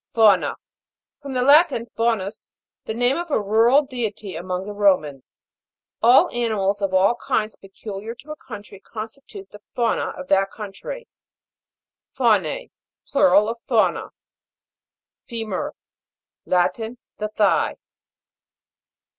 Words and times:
FAU'NA. 0.15 0.55
From 1.21 1.33
the 1.33 1.43
Latin, 1.43 1.85
faunus, 1.95 2.53
the 2.85 2.93
name 2.95 3.17
of 3.17 3.29
a 3.29 3.39
rural 3.39 3.85
deity 3.85 4.35
among 4.35 4.65
the 4.65 4.73
Romans. 4.73 5.43
All 6.01 6.27
animals 6.31 6.81
of 6.81 6.91
all 6.91 7.13
kinds 7.17 7.55
peculiar 7.55 8.15
to 8.15 8.31
a 8.31 8.35
country 8.35 8.79
con 8.79 9.05
stitute 9.05 9.51
the 9.51 9.61
fauna 9.75 10.07
of 10.17 10.27
that 10.29 10.49
country. 10.49 11.07
FAU'N.E. 12.17 12.71
Plural 13.09 13.47
of 13.47 13.59
Fauna. 13.61 14.09
FE'MUR. 15.29 15.73
Latin. 16.47 16.97
The 17.19 17.27
thigh. 17.27 17.75